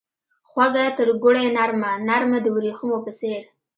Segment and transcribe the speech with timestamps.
[0.49, 3.41] خوږه ترګوړې نرمه، نرمه دوریښمو په څیر